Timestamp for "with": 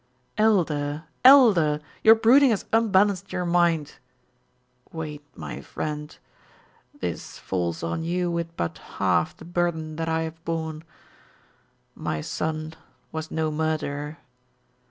8.31-8.57